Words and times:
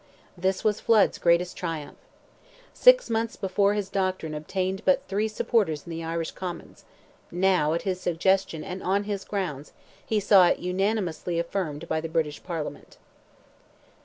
This 0.35 0.63
was 0.63 0.79
Flood's 0.79 1.19
greatest 1.19 1.55
triumph. 1.55 1.99
Six 2.73 3.07
months 3.07 3.35
before 3.35 3.75
his 3.75 3.87
doctrine 3.87 4.33
obtained 4.33 4.81
but 4.83 5.03
three 5.07 5.27
supporters 5.27 5.83
in 5.85 5.91
the 5.91 6.03
Irish 6.03 6.31
Commons; 6.31 6.85
now, 7.29 7.75
at 7.75 7.83
his 7.83 8.01
suggestion, 8.01 8.63
and 8.63 8.81
on 8.81 9.03
his 9.03 9.23
grounds, 9.23 9.73
he 10.03 10.19
saw 10.19 10.47
it 10.47 10.57
unanimously 10.57 11.37
affirmed 11.37 11.87
by 11.87 12.01
the 12.01 12.09
British 12.09 12.41
Parliament. 12.41 12.97